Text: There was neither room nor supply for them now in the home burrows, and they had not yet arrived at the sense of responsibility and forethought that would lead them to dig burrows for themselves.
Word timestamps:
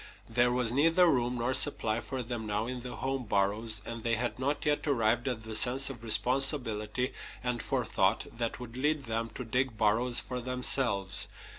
There 0.27 0.51
was 0.51 0.71
neither 0.71 1.05
room 1.05 1.35
nor 1.37 1.53
supply 1.53 1.99
for 2.01 2.23
them 2.23 2.47
now 2.47 2.65
in 2.65 2.81
the 2.81 2.95
home 2.95 3.23
burrows, 3.25 3.83
and 3.85 4.01
they 4.01 4.15
had 4.15 4.39
not 4.39 4.65
yet 4.65 4.87
arrived 4.87 5.27
at 5.27 5.43
the 5.43 5.55
sense 5.55 5.91
of 5.91 6.03
responsibility 6.03 7.11
and 7.43 7.61
forethought 7.61 8.25
that 8.35 8.59
would 8.59 8.75
lead 8.75 9.03
them 9.03 9.29
to 9.35 9.45
dig 9.45 9.77
burrows 9.77 10.19
for 10.19 10.39
themselves. 10.39 11.27